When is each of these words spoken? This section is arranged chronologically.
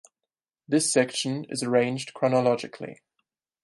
This 0.67 0.91
section 0.91 1.43
is 1.43 1.61
arranged 1.61 2.15
chronologically. 2.15 3.01